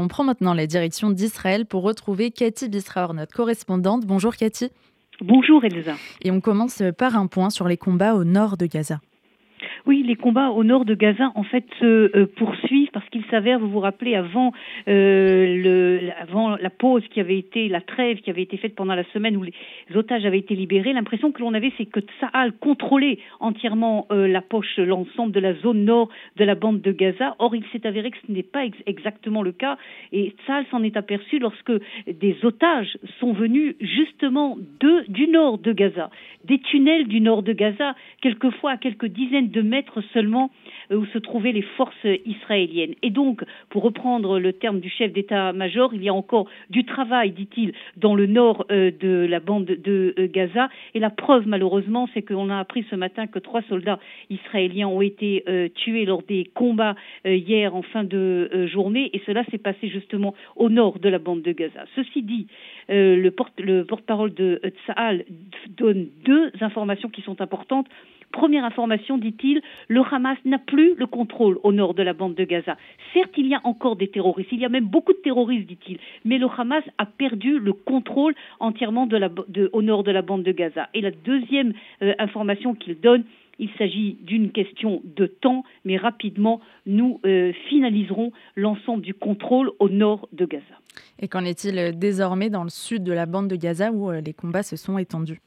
[0.00, 4.06] On prend maintenant la direction d'Israël pour retrouver Cathy Bisraor, notre correspondante.
[4.06, 4.70] Bonjour Cathy.
[5.20, 5.96] Bonjour Elsa.
[6.22, 9.00] Et on commence par un point sur les combats au nord de Gaza.
[9.88, 13.58] Oui, les combats au nord de Gaza, en fait, se euh, poursuivent parce qu'il s'avère,
[13.58, 14.52] vous vous rappelez, avant,
[14.86, 18.94] euh, le, avant la pause qui avait été, la trêve qui avait été faite pendant
[18.94, 19.54] la semaine où les
[19.94, 24.42] otages avaient été libérés, l'impression que l'on avait, c'est que Tsahal contrôlait entièrement euh, la
[24.42, 27.34] poche, l'ensemble de la zone nord de la bande de Gaza.
[27.38, 29.78] Or, il s'est avéré que ce n'est pas exactement le cas
[30.12, 31.72] et Tsahal s'en est aperçu lorsque
[32.06, 36.10] des otages sont venus justement de, du nord de Gaza,
[36.44, 39.77] des tunnels du nord de Gaza, quelquefois à quelques dizaines de mètres
[40.12, 40.50] seulement
[40.90, 42.94] euh, où se trouvaient les forces israéliennes.
[43.02, 47.30] Et donc, pour reprendre le terme du chef d'état-major, il y a encore du travail,
[47.32, 50.68] dit-il, dans le nord euh, de la bande de euh, Gaza.
[50.94, 53.98] Et la preuve, malheureusement, c'est qu'on a appris ce matin que trois soldats
[54.30, 59.10] israéliens ont été tués lors des combats hier en fin de journée.
[59.12, 61.84] Et cela s'est passé justement au nord de la bande de Gaza.
[61.94, 62.46] Ceci dit,
[62.88, 65.24] le porte-parole de Tsahal
[65.76, 67.86] donne deux informations qui sont importantes.
[68.32, 72.44] Première information, dit-il, le Hamas n'a plus le contrôle au nord de la bande de
[72.44, 72.76] Gaza.
[73.14, 75.98] Certes, il y a encore des terroristes, il y a même beaucoup de terroristes, dit-il,
[76.24, 79.08] mais le Hamas a perdu le contrôle entièrement
[79.72, 80.88] au nord de la bande de Gaza.
[80.94, 83.24] Et la deuxième euh, information qu'il donne,
[83.58, 89.88] il s'agit d'une question de temps, mais rapidement, nous euh, finaliserons l'ensemble du contrôle au
[89.88, 90.64] nord de Gaza.
[91.18, 94.34] Et qu'en est-il euh, désormais dans le sud de la bande de Gaza où les
[94.34, 95.40] combats se sont étendus?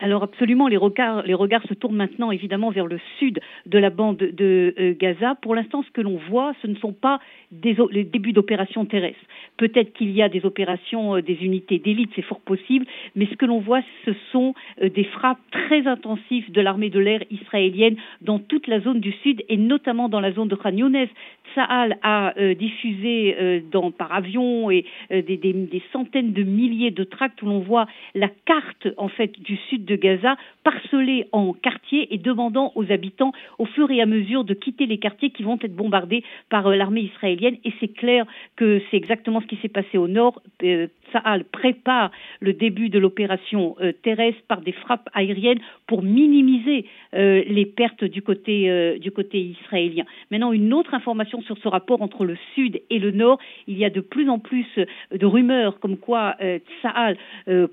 [0.00, 3.90] Alors absolument, les regards, les regards se tournent maintenant évidemment vers le sud de la
[3.90, 5.34] bande de euh, Gaza.
[5.42, 7.18] Pour l'instant, ce que l'on voit, ce ne sont pas
[7.50, 9.18] des, les débuts d'opérations terrestres.
[9.56, 13.34] Peut-être qu'il y a des opérations euh, des unités d'élite, c'est fort possible, mais ce
[13.34, 17.96] que l'on voit, ce sont euh, des frappes très intensives de l'armée de l'air israélienne
[18.20, 21.08] dans toute la zone du sud et notamment dans la zone de Khan Younes.
[21.54, 24.84] Tsahal a diffusé dans, par avion des,
[25.22, 29.87] des, centaines de milliers de tracts où l'on voit la carte en fait du sud
[29.88, 34.54] de Gaza parcelés en quartiers et demandant aux habitants au fur et à mesure de
[34.54, 37.56] quitter les quartiers qui vont être bombardés par euh, l'armée israélienne.
[37.64, 38.26] Et c'est clair
[38.56, 40.42] que c'est exactement ce qui s'est passé au nord.
[40.62, 42.10] Euh, Sahal prépare
[42.40, 46.84] le début de l'opération euh, terrestre par des frappes aériennes pour minimiser
[47.14, 50.04] les pertes du côté, du côté israélien.
[50.30, 53.38] Maintenant, une autre information sur ce rapport entre le sud et le nord.
[53.66, 54.66] Il y a de plus en plus
[55.10, 56.36] de rumeurs comme quoi
[56.82, 57.16] Sahal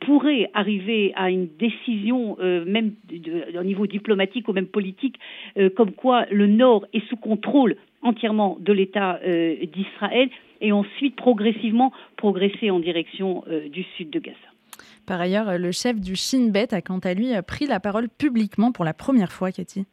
[0.00, 2.92] pourrait arriver à une décision euh, même
[3.58, 5.16] au niveau diplomatique ou même politique,
[5.56, 10.28] euh, comme quoi le Nord est sous contrôle entièrement de l'État euh, d'Israël
[10.60, 14.36] et ensuite progressivement progresser en direction du sud de Gaza.
[15.06, 18.70] Par ailleurs, le chef du Shin Bet a quant à lui pris la parole publiquement
[18.70, 19.86] pour la première fois, Cathy.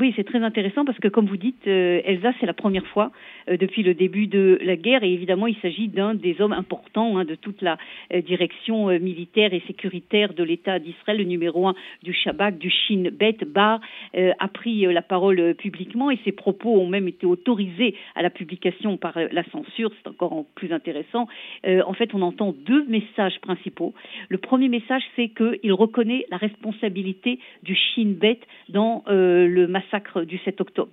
[0.00, 3.12] Oui, c'est très intéressant parce que, comme vous dites, euh, Elsa, c'est la première fois
[3.50, 7.18] euh, depuis le début de la guerre et évidemment, il s'agit d'un des hommes importants
[7.18, 7.76] hein, de toute la
[8.14, 13.10] euh, direction militaire et sécuritaire de l'État d'Israël, le numéro un du Shabak, du Shin
[13.12, 13.80] Bet Bar,
[14.14, 18.96] a pris la parole publiquement et ses propos ont même été autorisés à la publication
[18.96, 19.90] par la censure.
[20.02, 21.28] C'est encore plus intéressant.
[21.64, 23.94] en fait, on entend deux messages principaux.
[24.28, 29.81] Le premier message, c'est qu'il reconnaît la responsabilité du Shin Bet dans le massacre
[30.26, 30.90] du 7 octobre,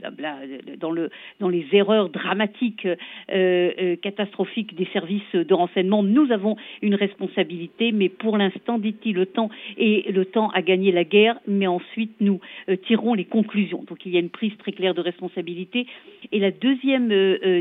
[0.77, 2.95] dans, le, dans les erreurs dramatiques, euh,
[3.29, 9.25] euh, catastrophiques des services de renseignement, nous avons une responsabilité, mais pour l'instant, dit-il, le
[9.25, 12.39] temps et le temps à gagner la guerre, mais ensuite nous
[12.69, 13.83] euh, tirons les conclusions.
[13.87, 15.87] Donc il y a une prise très claire de responsabilité.
[16.31, 17.09] Et la deuxième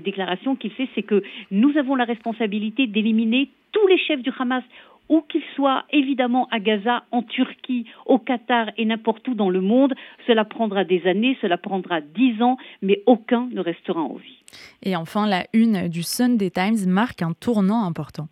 [0.01, 4.65] déclaration qu'il fait, c'est que nous avons la responsabilité d'éliminer tous les chefs du Hamas
[5.09, 9.61] où qu'ils soient, évidemment à Gaza, en Turquie, au Qatar et n'importe où dans le
[9.61, 9.95] monde.
[10.27, 14.43] Cela prendra des années, cela prendra dix ans, mais aucun ne restera en vie.
[14.83, 18.29] Et enfin, la une du Sunday Times marque un tournant important.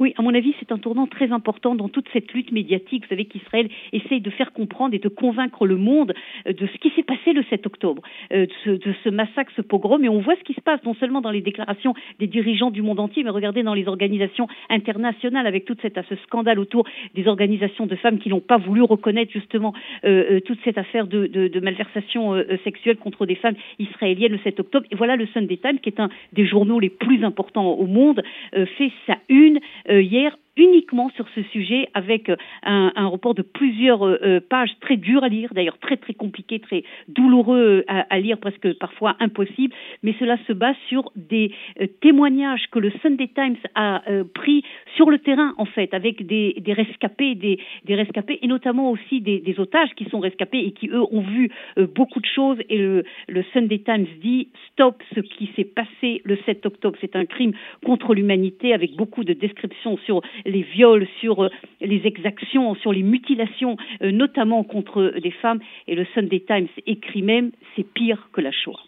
[0.00, 3.02] Oui, à mon avis, c'est un tournant très important dans toute cette lutte médiatique.
[3.02, 6.14] Vous savez qu'Israël essaye de faire comprendre et de convaincre le monde
[6.46, 10.04] euh, de ce qui s'est passé le 7 octobre, euh, de ce, massacre, ce pogrom.
[10.04, 12.82] Et on voit ce qui se passe non seulement dans les déclarations des dirigeants du
[12.82, 16.84] monde entier, mais regardez dans les organisations internationales avec cette, ce scandale autour
[17.14, 19.74] des organisations de femmes qui n'ont pas voulu reconnaître justement
[20.04, 24.86] euh, toute cette affaire de, de, malversation sexuelle contre des femmes israéliennes le 7 octobre.
[24.90, 28.22] Et voilà le Sunday Times, qui est un des journaux les plus importants au monde,
[28.52, 29.58] fait sa une
[29.94, 32.30] hier uniquement sur ce sujet avec
[32.62, 34.00] un, un report de plusieurs
[34.48, 39.16] pages très dures à lire, d'ailleurs très très compliqué, très douloureux à, lire, presque parfois
[39.20, 41.52] impossible, mais cela se base sur des
[42.00, 44.02] témoignages que le Sunday Times a
[44.34, 44.64] pris
[44.96, 47.58] sur le terrain en fait, avec des, rescapés, des,
[47.94, 51.50] rescapés et notamment aussi des, otages qui sont rescapés et qui eux ont vu
[51.94, 56.66] beaucoup de choses et le Sunday Times dit stop ce qui s'est passé le 7
[56.66, 56.96] octobre.
[57.00, 57.52] C'est un crime
[57.84, 61.48] contre l'humanité avec beaucoup de descriptions sur les viols, sur euh,
[61.80, 65.60] les exactions, sur les mutilations, euh, notamment contre des femmes.
[65.86, 68.80] Et le Sunday Times écrit même c'est pire que la Shoah.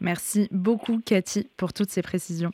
[0.00, 2.50] Merci beaucoup Cathy pour toutes ces précisions.